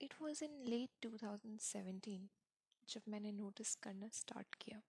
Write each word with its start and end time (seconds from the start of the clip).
It 0.00 0.14
was 0.22 0.44
in 0.44 0.64
late 0.64 0.90
2017 1.02 2.28
जब 2.88 3.02
मैंने 3.08 3.32
notice 3.32 3.74
करना 3.74 4.08
स्टार्ट 4.08 4.54
किया। 4.54 4.82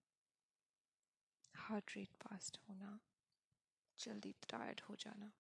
हार्ट 1.55 1.92
रेट 1.96 2.10
फास्ट 2.13 2.60
होना, 2.70 2.99
जल्दी 3.97 4.35
टायर्ड 4.49 4.81
हो 4.81 4.96
जाना। 4.96 5.31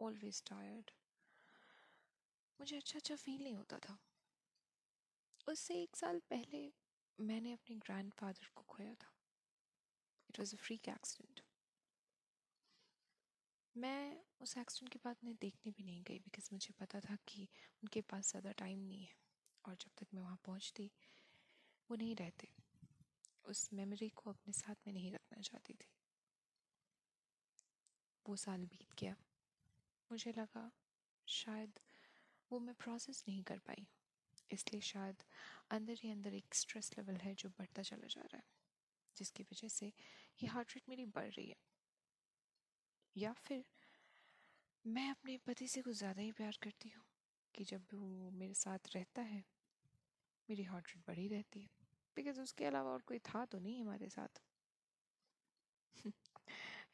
ऑलवेज 0.00 0.42
टायर्ड 0.44 0.90
मुझे 2.60 2.76
अच्छा 2.76 2.98
अच्छा 2.98 3.16
फील 3.16 3.42
नहीं 3.42 3.54
होता 3.54 3.78
था। 3.78 3.98
उससे 5.48 5.82
एक 5.82 5.96
साल 5.96 6.18
पहले 6.30 6.72
मैंने 7.20 7.52
अपने 7.52 7.76
ग्रैंडफादर 7.76 8.50
को 8.54 8.62
खोया 8.68 8.94
था। 8.94 9.12
It 10.30 10.38
was 10.38 10.54
a 10.54 10.58
freak 10.58 10.88
accident 10.88 11.51
मैं 13.76 14.20
उस 14.40 14.56
एक्सीडेंट 14.58 14.92
के 14.92 14.98
बाद 15.04 15.16
उन्हें 15.22 15.36
देखने 15.40 15.72
भी 15.72 15.84
नहीं 15.84 16.02
गई 16.02 16.18
बिकॉज़ 16.18 16.48
मुझे 16.52 16.74
पता 16.80 17.00
था 17.00 17.16
कि 17.28 17.48
उनके 17.82 18.00
पास 18.00 18.30
ज़्यादा 18.30 18.52
टाइम 18.52 18.78
नहीं 18.78 19.02
है। 19.02 19.16
और 19.64 19.74
जब 19.74 19.90
तक 19.98 20.06
मैं 20.14 20.22
वहाँ 20.22 20.38
पहुँचती, 20.44 20.90
वो 21.90 21.96
नहीं 21.96 22.16
रहते। 22.16 22.48
उस 23.44 23.68
मेमोरी 23.72 24.08
को 24.08 24.30
अपने 24.30 24.52
साथ 24.52 24.74
में 24.86 24.92
नहीं 24.94 25.12
रखना 25.12 25.40
चाहती 25.42 25.74
थी। 25.74 25.88
वो 28.26 28.36
साल 28.36 28.64
बीत 28.64 28.94
गया। 29.00 29.16
मुझे 30.10 30.32
लगा, 30.32 30.70
शायद 31.28 31.80
वो 32.50 32.58
मैं 32.58 32.74
प्रोसेस 32.74 33.24
नहीं 33.28 33.42
कर 33.42 33.58
पाई। 33.58 33.86
इसलिए 34.50 34.80
शायद 34.80 35.22
अंदर 35.70 35.98
ही 36.02 36.10
अंदर 36.10 36.34
एक 36.34 36.54
स्ट्रेस 36.54 36.90
लेवल 36.98 37.16
है 37.16 37.34
जो 37.34 37.48
बढ़ता 37.48 37.82
चला 37.82 38.06
जा 38.06 38.20
रहा 38.20 38.36
है, 38.36 38.44
जिसकी 39.16 39.42
वजह 39.42 39.68
से 39.68 39.86
ये 40.40 40.46
हार्ट 40.46 40.70
रेट 40.70 40.88
मेरी 40.88 41.04
बढ़ 41.06 41.30
रही 41.30 41.48
है। 41.48 41.71
या 43.16 43.32
फिर 43.38 43.64
मैं 44.84 45.08
अपने 45.10 45.36
पति 45.46 45.66
से 45.68 45.80
कुछ 45.82 45.96
ज़्यादा 45.96 46.22
ही 46.22 46.30
प्यार 46.32 46.58
करती 46.62 46.88
हूँ 46.88 47.02
कि 47.54 47.64
जब 47.64 47.86
वो 47.94 48.30
मेरे 48.34 48.54
साथ 48.56 48.94
रहता 48.94 49.22
है, 49.22 49.44
मेरी 50.48 50.62
हार्ट 50.62 50.88
रेट 50.88 51.02
बढ़ी 51.06 51.26
रहती 51.28 51.60
है। 51.60 51.68
बिकॉज़ 52.16 52.40
उसके 52.40 52.64
अलावा 52.64 52.90
और 52.90 53.02
कोई 53.06 53.18
था 53.24 53.44
तो 53.46 53.58
नहीं 53.58 53.80
हमारे 53.80 54.08
साथ। 54.08 54.40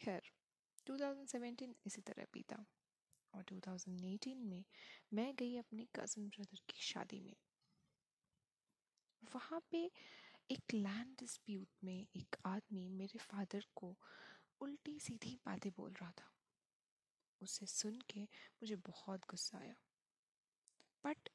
खैर 0.00 0.30
2017 0.86 1.74
इसी 1.86 2.00
तरह 2.02 2.26
बीता 2.32 2.64
और 3.34 3.44
2018 3.44 4.44
में 4.44 4.64
मैं 5.14 5.32
गई 5.36 5.56
अपने 5.56 5.86
कज़न 5.96 6.28
ब्रदर 6.28 6.60
की 6.68 6.82
शादी 6.84 7.20
में। 7.20 7.34
वहाँ 9.22 9.60
पे 9.70 9.78
एक 10.50 10.74
लैंड 10.74 11.14
डिस्प्यूट 11.18 11.68
में 11.84 12.06
एक 12.16 12.36
आदमी 12.46 12.88
मेरे 12.90 13.18
फादर 13.20 13.64
को 13.76 13.94
उल्टी 14.60 15.00
सीधी 15.00 15.40
बातें 15.46 15.72
बोल 15.72 15.92
रहा 15.92 16.10
था। 16.10 16.32
उसे 17.42 17.66
सुन 17.66 18.00
के 18.10 18.22
मुझे 18.22 18.76
बहुत 18.76 19.20
गुस्सा 19.20 19.58
आया। 19.58 19.74
बट 21.04 21.28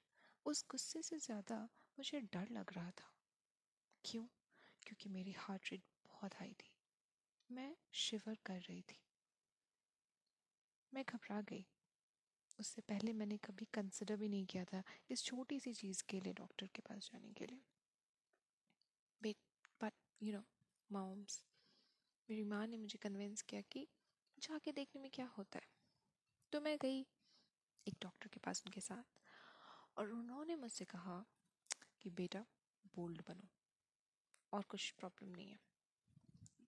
उस 0.46 0.66
गुस्से 0.72 1.02
से 1.02 1.20
ज़्यादा 1.20 1.70
मुझे 2.00 2.22
डर 2.22 2.48
लग 2.52 2.74
रहा 2.74 2.92
था। 2.92 3.12
क्यों? 4.06 4.24
क्योंकि 4.84 5.10
मेरी 5.10 5.32
हार्ट 5.32 5.72
रेट 5.72 5.84
बहुत 6.06 6.36
हाई 6.36 6.54
थी। 6.54 6.72
मैं 7.52 7.76
शिवर 7.94 8.38
कर 8.46 8.60
रही 8.60 8.82
थी। 8.82 9.00
मैं 10.94 11.04
घबरा 11.10 11.42
गई। 11.42 11.66
उससे 12.60 12.82
पहले 12.82 13.14
मैंने 13.14 13.38
कभी 13.38 13.66
कंसिडर 13.66 14.16
भी 14.16 14.28
नहीं 14.30 14.46
किया 14.46 14.64
था 14.64 14.84
इस 15.12 15.24
छोटी 15.24 15.60
सी 15.60 15.74
चीज़ 15.74 16.04
के 16.10 16.20
लिए 16.20 16.34
डॉक्टर 16.34 16.68
के 16.68 16.82
पास 16.82 17.10
जाने 17.14 17.32
के 17.34 17.46
लिए। 17.46 17.62
बट 19.82 19.94
यू 20.24 20.34
नो 20.34 20.44
मॉम्स 20.92 21.44
मेरी 22.30 22.44
माँ 22.44 22.68
ने 22.68 22.78
मुझे 22.78 22.98
कन्विंस 22.98 23.42
किया 23.42 23.62
कि 23.62 23.88
जाके 24.40 24.72
देखने 24.72 25.02
में 25.02 25.12
क्या 25.12 25.26
होता 25.38 25.60
है। 25.60 25.68
तो 26.52 26.62
मैं 26.62 26.78
गई 26.78 27.02
एक 27.88 27.96
डॉक्टर 28.02 28.28
के 28.28 28.40
पास 28.40 28.64
उनके 28.68 28.82
साथ 28.82 29.04
और 29.98 30.12
उन्होंने 30.12 30.56
मुझसे 30.56 30.86
कहा 30.86 31.26
कि, 32.02 32.10
बेटा 32.10 32.46
बोल्ड 32.96 33.22
बनो 33.28 33.50
और 34.54 34.64
कुछ 34.64 34.92
प्रॉब्लम 34.92 35.30
नहीं 35.30 35.50
है। 35.50 35.60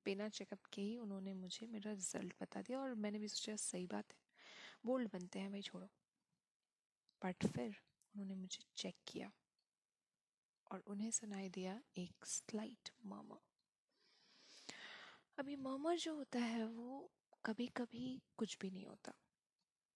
बिना 0.06 0.30
चेकअप 0.30 0.66
के 0.66 0.82
ही 0.82 0.98
उन्होंने 0.98 1.34
मुझे 1.34 1.68
मेरा 1.68 1.92
रिज़ल्ट 1.92 2.34
बता 2.42 2.62
दिया 2.62 2.80
और 2.80 2.94
मैंने 2.94 3.20
भी 3.20 3.28
सोचा, 3.28 3.56
सही 3.56 3.88
बात 3.88 4.14
है 4.14 4.20
बोल्ड 4.86 5.10
बनते 5.14 5.40
हैं, 5.40 5.52
भाई 5.52 5.62
छोड़ो। 5.62 5.88
बट 7.22 7.46
फिर 7.46 7.68
उन्होंने 7.68 8.36
मुझे 8.36 8.66
चेक 8.78 8.96
किया 9.08 9.32
और 10.72 10.80
उन्हें 10.80 11.12
सुनाई 11.12 11.50
दिया 11.50 11.82
एक 11.98 12.26
स्लाइट 12.26 12.90
मामा 13.06 13.40
अभी 15.38 15.56
मर्मर 15.56 15.96
जो 15.98 16.14
होता 16.16 16.40
है 16.40 16.66
वो 16.66 17.10
कभी 17.46 17.66
कभी 17.68 18.04
कुछ 18.38 18.58
भी 18.62 18.70
नहीं 18.72 18.86
होता। 18.86 19.14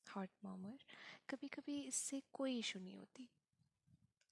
हार्ट 0.05 0.31
मर्मर 0.45 0.77
कभी 1.29 1.47
कभी 1.47 1.79
इससे 1.81 2.21
कोई 2.33 2.57
इशू 2.59 2.79
नहीं 2.79 2.95
होती। 2.95 3.29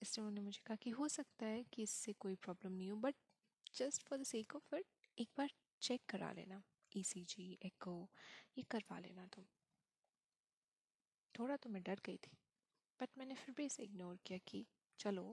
इसलिए 0.01 0.25
उन्होंने 0.25 0.41
मुझे 0.41 0.61
कहा 0.65 0.75
कि 0.75 0.89
हो 0.89 1.07
सकता 1.07 1.45
है 1.45 1.63
कि 1.63 1.83
इससे 1.83 2.13
कोई 2.13 2.35
प्रॉब्लम 2.35 2.71
नहीं 2.71 2.89
हो 2.91 2.97
but 2.97 3.15
just 3.75 4.03
for 4.03 4.19
the 4.19 4.23
sake 4.23 4.55
of 4.55 4.75
it 4.75 4.85
एक 5.17 5.29
बार 5.37 5.51
चेक 5.81 6.01
करा 6.09 6.31
लेना। 6.31 6.61
ई 6.91 7.03
सी 7.03 7.23
जी 7.29 7.57
एको 7.65 7.97
ये 8.57 8.63
करवा 8.71 8.99
लेना 8.99 9.25
तुम। 9.27 9.45
थोड़ा 11.35 11.55
तो 11.57 11.69
मैं 11.69 11.81
डर 11.83 11.99
गई 12.05 12.17
थी 12.17 12.37
बट 12.99 13.09
मैंने 13.17 13.35
फिर 13.35 13.55
भी 13.57 13.65
इसे 13.65 13.83
इग्नोर 13.83 14.17
किया 14.25 14.39
कि 14.47 14.65
चलो, 14.99 15.23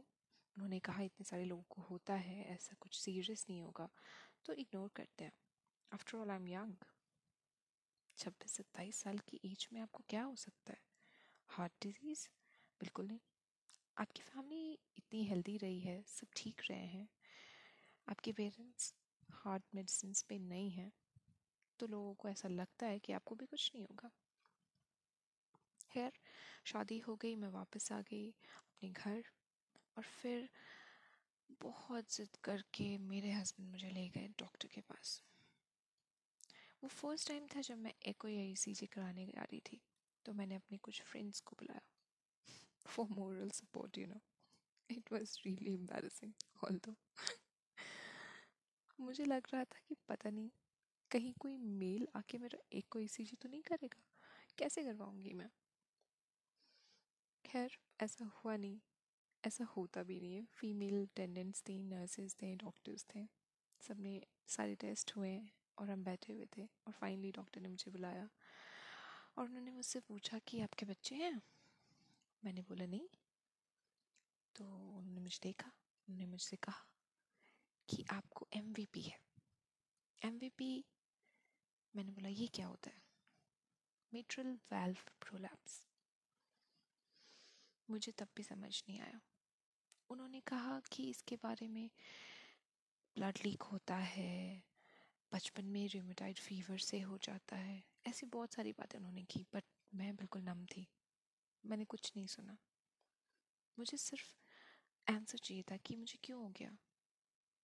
उन्होंने 0.56 0.78
कहा 0.80 1.02
इतने 1.02 1.24
सारे 1.24 1.44
लोगों 1.44 1.62
को 1.68 1.82
होता 1.82 2.14
है, 2.14 2.42
ऐसा 2.44 2.76
कुछ 2.80 2.98
सीरियस 2.98 3.46
नहीं 3.50 3.62
होगा 3.62 3.88
तो 4.46 4.52
इग्नोर 4.54 4.90
करते 4.96 5.24
हैं। 5.24 5.32
After 5.92 6.18
all 6.18 6.30
I 6.30 6.36
am 6.36 6.46
young 6.48 6.84
छब्बीस 8.18 8.54
सत्ताईस 8.56 9.02
साल 9.02 9.18
की 9.28 9.40
एज 9.44 9.66
में 9.72 9.80
आपको 9.80 10.02
क्या 10.08 10.22
हो 10.22 10.34
सकता 10.36 10.72
है? 10.72 10.80
हार्ट 11.48 11.72
डिज़ीज़ 11.82 12.26
बिल्कुल 12.80 13.06
नहीं। 13.06 13.20
आपकी 13.96 14.22
फैमिली 14.22 14.78
इतनी 14.98 15.22
हेल्दी 15.24 15.56
रही 15.56 15.80
है, 15.80 16.02
सब 16.08 16.26
ठीक 16.36 16.62
रहे 16.70 16.86
हैं। 16.86 17.08
आपके 18.06 18.32
पेरेंट्स 18.32 18.92
हार्ट 19.34 19.64
मेडिसिन 19.74 20.12
पे 20.28 20.38
नहीं 20.38 20.70
हैं 20.70 20.90
तो 21.80 21.86
लोगों 21.86 22.14
को 22.14 22.28
ऐसा 22.28 22.48
लगता 22.48 22.86
है 22.86 22.98
कि 22.98 23.12
आपको 23.12 23.34
भी 23.34 23.46
कुछ 23.46 23.70
नहीं 23.74 23.84
होगा। 23.84 24.10
खैर, 25.92 26.12
शादी 26.66 26.98
हो 26.98 27.16
गई, 27.16 27.34
मैं 27.36 27.48
वापस 27.50 27.92
आ 27.92 28.00
गई 28.00 28.28
अपने 28.30 28.90
घर 28.90 29.22
और 29.96 30.02
फिर 30.02 30.48
बहुत 31.60 32.12
ज़िद 32.12 32.36
करके 32.44 32.96
मेरे 32.98 33.32
हस्बैंड 33.32 33.70
मुझे 33.70 33.90
ले 33.90 34.08
गए 34.08 34.28
डॉक्टर 34.38 34.68
के 34.68 34.80
पास। 34.80 35.22
वो 36.84 36.88
फ़र्स्ट 36.88 37.28
टाइम 37.28 37.46
था 37.46 37.60
जब 37.60 37.78
मैं 37.78 37.94
एको 38.06 38.28
या 38.28 38.42
ई 38.42 38.86
कराने 38.86 39.26
जा 39.26 39.42
रही 39.42 39.60
थी 39.60 39.80
तो 40.24 40.32
मैंने 40.32 40.54
अपने 40.54 40.78
कुछ 40.78 41.02
फ्रेंड्स 41.02 41.40
को 41.40 41.56
बुलाया 41.60 41.80
for 42.86 43.06
moral 43.10 43.50
support 43.50 43.98
you 43.98 44.06
know 44.06 44.20
it 44.90 45.12
was 45.12 45.38
really 45.46 45.74
embarrassing 45.74 46.32
although 46.74 46.94
मुझे 49.00 49.24
लग 49.24 49.42
रहा 49.52 49.64
था 49.64 49.80
कि 49.88 49.96
पता 50.08 50.30
नहीं, 50.30 50.50
कहीं 51.10 51.32
कोई 51.40 51.56
मेल 51.56 52.08
आके 52.16 52.38
मेरा 52.38 52.58
एक 52.72 52.86
को 52.90 52.98
ई 52.98 53.08
तो 53.42 53.48
नहीं 53.48 53.62
करेगा? 53.62 54.02
कैसे 54.58 54.82
करवाऊँगी 54.82 55.32
मैं? 55.32 55.50
खैर, 57.46 57.70
ऐसा 58.00 58.30
हुआ 58.34 58.56
नहीं। 58.56 58.80
ऐसा 59.46 59.64
होता 59.64 60.02
भी 60.02 60.20
नहीं 60.20 60.34
है। 60.34 60.44
फीमेल 60.44 61.02
अटेंडेंट्स 61.02 61.62
थी 61.68 61.78
नर्सेज 61.78 62.34
थे 62.42 62.54
डॉक्टर्स 62.54 63.06
थे। 63.14 63.26
सबने 63.80 64.26
सारे 64.46 64.74
टेस्ट 64.74 65.16
हुए 65.16 65.40
और 65.78 65.90
हम 65.90 66.04
बैठे 66.04 66.32
हुए 66.32 66.46
थे 66.56 66.64
और 66.64 66.92
फाइनली 66.92 67.32
डॉक्टर 67.32 67.60
ने 67.60 67.68
मुझे 67.68 67.90
बुलाया 67.90 68.28
और 69.38 69.44
उन्होंने 69.44 69.70
मुझसे 69.70 70.00
पूछा 70.00 70.38
कि 70.38 70.60
आपके 70.60 70.86
बच्चे 70.86 71.14
हैं? 71.14 71.42
मैंने 72.44 72.62
बोला, 72.62 72.86
नहीं। 72.86 73.08
तो 74.56 74.64
उन्होंने 74.90 75.20
मुझे 75.20 75.38
देखा, 75.42 75.72
उन्होंने 76.08 76.26
मुझसे 76.26 76.56
कहा 76.56 76.86
कि 77.88 78.04
आपको 78.10 78.48
एमवीपी 78.52 79.02
है। 79.02 79.18
एमवीपी 80.24 80.84
मैंने 81.96 82.12
बोला, 82.12 82.28
ये 82.28 82.46
क्या 82.46 82.66
होता 82.66 82.90
है? 82.90 83.02
मेट्रल 84.14 84.58
वेल्व 84.72 84.98
प्रोलैप्स 85.20 85.88
मुझे 87.90 88.12
तब 88.12 88.28
भी 88.36 88.42
समझ 88.42 88.82
नहीं 88.88 89.00
आया। 89.00 89.20
उन्होंने 90.10 90.40
कहा 90.40 90.80
कि 90.80 91.10
इसके 91.10 91.36
बारे 91.36 91.68
में 91.68 91.90
ब्लड 93.16 93.38
लीक 93.44 93.62
होता 93.62 93.96
है 93.96 94.62
बचपन 95.34 95.64
में 95.64 95.86
रिमेटाइड 95.88 96.38
फीवर 96.38 96.78
से 96.78 97.00
हो 97.00 97.18
जाता 97.18 97.56
है। 97.56 97.82
ऐसी 98.08 98.26
बहुत 98.26 98.54
सारी 98.54 98.72
बातें 98.72 98.98
उन्होंने 98.98 99.24
की 99.24 99.46
बट 99.54 99.64
मैं 99.94 100.16
बिल्कुल 100.16 100.42
नम 100.42 100.64
थी। 100.66 100.86
मैंने 101.64 101.84
कुछ 101.84 102.12
नहीं 102.16 102.26
सुना। 102.26 102.58
मुझे 103.78 103.96
सिर्फ़ 103.96 104.34
आंसर 105.06 105.38
चाहिए 105.38 105.62
था 105.62 105.76
कि 105.76 105.96
मुझे 105.96 106.18
क्यों 106.24 106.40
हो 106.42 106.48
गया? 106.48 106.68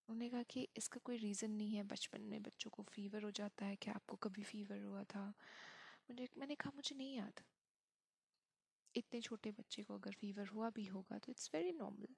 उन्होंने 0.09 0.31
कहा 0.31 0.43
कि 0.43 0.69
इसका 0.77 1.01
कोई 1.05 1.17
रीज़न 1.17 1.51
नहीं 1.51 1.75
है, 1.77 1.83
बचपन 1.85 2.23
में 2.23 2.43
बच्चों 2.43 2.71
को 2.71 2.83
फीवर 2.83 3.23
हो 3.23 3.31
जाता 3.33 3.67
है, 3.67 3.77
क्या 3.77 3.95
आपको 3.95 4.17
कभी 4.17 4.43
फीवर 4.43 4.83
हुआ 4.83 5.05
था? 5.05 5.29
मुझे, 6.11 6.29
मैंने 6.39 6.55
कहा, 6.55 6.73
मुझे 6.77 6.97
नहीं 6.97 7.17
याद। 7.17 7.43
इतने 8.95 9.21
छोटे 9.21 9.51
बच्चे 9.51 9.83
को 9.83 9.95
अगर 9.95 10.13
फीवर 10.13 10.49
हुआ 10.49 10.71
भी 10.71 10.85
होगा 10.87 11.19
तो 11.19 11.33
इट्स 11.33 11.51
वेरी 11.55 11.73
नॉर्मल 11.73 12.15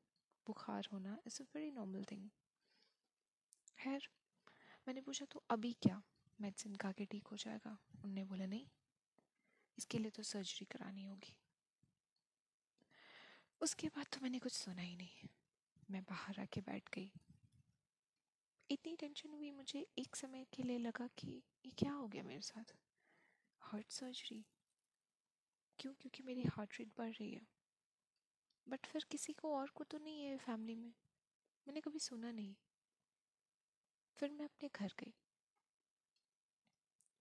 बुखार 0.46 0.88
होना 0.93 1.19
it's 1.26 1.40
a 1.43 1.44
very 1.55 1.70
normal 1.70 2.05
thing 2.05 2.31
खैर 3.78 4.08
मैंने 4.88 5.00
पूछा 5.00 5.25
तो 5.25 5.44
अभी 5.50 5.73
क्या 5.73 6.02
मेडिसिन 6.40 6.76
खा 6.76 6.93
के 6.93 7.05
ठीक 7.05 7.26
हो 7.26 7.37
जाएगा? 7.37 7.79
उनने 8.05 8.25
बोला, 8.25 8.46
नहीं, 8.46 8.67
इसके 9.79 9.99
लिए 9.99 10.11
तो 10.11 10.23
सर्जरी 10.23 10.64
करानी 10.64 11.05
होगी. 11.05 11.37
उसके 13.61 13.88
बाद 13.88 14.06
तो 14.06 14.20
मैंने 14.20 14.38
कुछ 14.38 14.52
सुना 14.52 14.82
ही 14.82 14.96
नहीं। 14.96 15.29
मैं 15.90 16.02
बाहर 16.02 16.40
आके 16.40 16.61
बैठ 16.61 16.88
गई। 16.94 17.12
इतनी 18.70 18.96
टेंशन 18.96 19.31
हुई 19.31 19.50
मुझे, 19.50 19.87
एक 19.99 20.17
समय 20.17 20.44
के 20.44 20.62
लिए 20.62 20.79
लगा 20.79 21.06
कि 21.06 21.43
ये 21.67 21.70
क्या 21.70 21.93
हो 21.93 22.08
गया 22.08 22.23
मेरे 22.23 22.40
साथ? 22.40 22.76
हार्ट 23.61 23.90
सर्जरी 23.90 24.46
क्यों? 25.79 25.94
क्योंकि 25.94 26.23
मेरी 26.23 26.43
हार्ट 26.43 26.79
रेट 26.79 26.88
बढ़ 26.99 27.11
रही 27.11 27.32
है। 27.32 27.46
बट 28.69 28.87
फिर 28.87 29.06
किसी 29.11 29.32
को 29.32 29.56
और 29.56 29.70
को 29.70 29.84
तो 29.84 29.99
नहीं 29.99 30.25
है 30.25 30.38
फैमिली 30.38 30.75
में। 30.75 30.94
मैंने 31.69 31.81
कभी 31.81 31.99
सुना 31.99 32.32
नहीं। 32.32 32.55
फिर 34.16 34.32
मैं 34.32 34.44
अपने 34.44 34.68
घर 34.74 34.92
गई। 35.00 35.12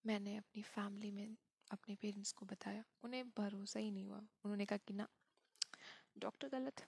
मैंने 0.06 0.36
अपनी 0.38 0.62
फैमिली 0.62 1.12
में 1.12 1.38
अपने 1.72 1.96
पेरेंट्स 1.96 2.32
को 2.32 2.46
बताया। 2.46 2.84
उन्हें 3.04 3.24
भरोसा 3.30 3.80
ही 3.80 3.92
नहीं 3.92 4.06
हुआ। 4.06 4.18
उन्होंने 4.18 4.66
कहा 4.66 4.78
कि 4.78 4.94
ना, 4.94 5.08
डॉक्टर 6.18 6.48
गलत 6.48 6.82
है। 6.82 6.88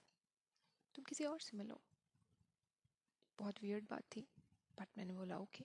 तुम 0.94 1.04
किसी 1.04 1.24
और 1.24 1.40
से 1.40 1.56
मिलो। 1.56 1.80
बहुत 3.38 3.62
वियर्ड 3.62 3.84
बात 3.84 4.02
थी 4.16 4.26
बट 4.78 4.88
मैंने 4.98 5.14
बोला 5.14 5.38
ओके 5.38 5.64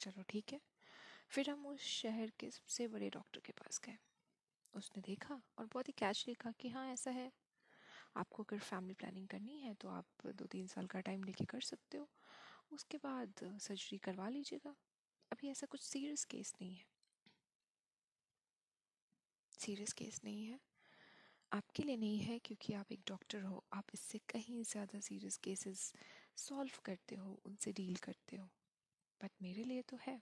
चलो 0.00 0.22
ठीक 0.22 0.52
है। 0.52 0.60
फिर 1.30 1.50
हम 1.50 1.66
उस 1.66 1.80
शहर 1.80 2.32
के 2.38 2.50
सबसे 2.50 2.88
बड़े 2.88 3.10
डॉक्टर 3.10 3.40
के 3.40 3.52
पास 3.52 3.80
गए। 3.84 3.96
उसने 4.74 5.02
देखा 5.02 5.40
और 5.58 5.66
बहुत 5.66 5.88
ही 5.88 5.92
कैश 5.98 6.24
लिखा 6.28 6.50
कि 6.50 6.68
हाँ 6.68 6.86
ऐसा 6.92 7.10
है। 7.10 7.30
आपको 8.16 8.42
अगर 8.42 8.58
फैमिली 8.58 8.94
प्लानिंग 8.94 9.28
करनी 9.28 9.58
है 9.60 9.74
तो 9.74 9.88
आप 9.88 10.26
दो 10.26 10.46
तीन 10.46 10.66
साल 10.66 10.86
का 10.86 11.00
टाइम 11.00 11.24
लेके 11.24 11.44
कर 11.44 11.60
सकते 11.60 11.98
हो। 11.98 12.08
उसके 12.70 12.98
बाद 12.98 13.40
सर्जरी 13.60 13.98
करवा 13.98 14.28
लीजिएगा। 14.28 14.74
अभी 15.32 15.50
ऐसा 15.50 15.66
कुछ 15.66 15.80
सीरियस 15.82 16.24
केस 16.24 16.52
नहीं 16.62 16.74
है। 16.74 16.84
सीरियस 19.52 19.92
केस 19.92 20.20
नहीं 20.24 20.44
है। 20.46 20.58
आपके 21.52 21.82
लिए 21.82 21.96
नहीं 21.96 22.18
है 22.18 22.38
क्योंकि 22.38 22.72
आप 22.74 22.92
एक 22.92 23.00
डॉक्टर 23.08 23.42
हो। 23.42 23.64
आप 23.72 23.84
इससे 23.94 24.18
कहीं 24.28 24.62
ज़्यादा 24.64 25.00
सीरियस 25.00 25.36
केसेस 25.38 25.92
सॉल्व 26.38 26.80
करते 26.84 27.14
हो, 27.14 27.40
उनसे 27.46 27.72
डील 27.72 27.96
करते 27.96 28.36
हो। 28.36 28.48
बट 29.20 29.30
मेरे 29.42 29.64
लिए 29.64 29.82
तो 29.82 29.98
है। 30.02 30.20